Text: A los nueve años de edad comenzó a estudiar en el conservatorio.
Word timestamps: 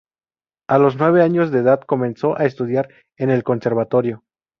A 0.67 0.79
los 0.79 0.95
nueve 0.97 1.21
años 1.21 1.51
de 1.51 1.59
edad 1.59 1.81
comenzó 1.81 2.35
a 2.35 2.45
estudiar 2.45 2.89
en 3.17 3.29
el 3.29 3.43
conservatorio. 3.43 4.23